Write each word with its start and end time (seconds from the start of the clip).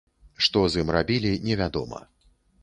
Што 0.45 0.63
з 0.75 0.81
ім 0.85 0.89
рабілі, 0.95 1.35
невядома. 1.45 2.03